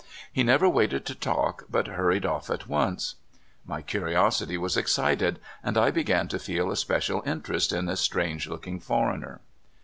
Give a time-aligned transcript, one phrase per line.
[0.33, 3.17] He never waited to talk, but hurried off at once.
[3.67, 8.49] My curiosity was excited, and I began to feel a special interest in this strange
[8.49, 9.41] looking foreigner.